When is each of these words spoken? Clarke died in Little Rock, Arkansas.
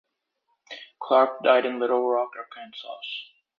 Clarke 0.99 1.43
died 1.43 1.63
in 1.67 1.79
Little 1.79 2.01
Rock, 2.09 2.31
Arkansas. 2.35 2.97